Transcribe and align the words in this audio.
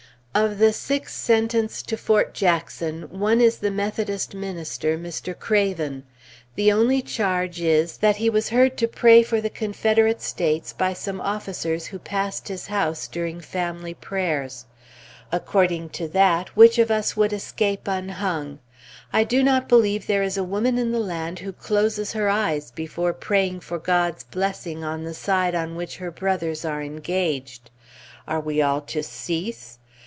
Of 0.33 0.59
the 0.59 0.71
six 0.71 1.13
sentenced 1.13 1.89
to 1.89 1.97
Fort 1.97 2.33
Jackson, 2.33 3.01
one 3.19 3.41
is 3.41 3.57
the 3.57 3.69
Methodist 3.69 4.33
minister, 4.33 4.97
Mr. 4.97 5.37
Craven. 5.37 6.05
The 6.55 6.71
only 6.71 7.01
charge 7.01 7.59
is, 7.59 7.97
that 7.97 8.15
he 8.15 8.29
was 8.29 8.47
heard 8.47 8.77
to 8.77 8.87
pray 8.87 9.23
for 9.23 9.41
the 9.41 9.49
Confederate 9.49 10.21
States 10.21 10.71
by 10.71 10.93
some 10.93 11.19
officers 11.19 11.87
who 11.87 11.99
passed 11.99 12.47
his 12.47 12.67
house 12.67 13.09
during 13.09 13.37
his 13.41 13.45
family 13.45 13.93
prayers. 13.93 14.67
According 15.33 15.89
to 15.99 16.07
that, 16.07 16.55
which 16.55 16.79
of 16.79 16.89
us 16.89 17.17
would 17.17 17.33
escape 17.33 17.85
unhung? 17.89 18.59
I 19.11 19.25
do 19.25 19.43
not 19.43 19.67
believe 19.67 20.07
there 20.07 20.23
is 20.23 20.37
a 20.37 20.45
woman 20.45 20.77
in 20.77 20.93
the 20.93 20.99
land 20.99 21.39
who 21.39 21.51
closes 21.51 22.13
her 22.13 22.29
eyes 22.29 22.71
before 22.71 23.11
praying 23.11 23.59
for 23.59 23.77
God's 23.77 24.23
blessing 24.23 24.81
on 24.81 25.03
the 25.03 25.13
side 25.13 25.55
on 25.55 25.75
which 25.75 25.97
her 25.97 26.09
brothers 26.09 26.63
are 26.63 26.81
engaged. 26.81 27.69
Are 28.29 28.39
we 28.39 28.61
all 28.61 28.79
to 28.79 29.03
cease? 29.03 29.77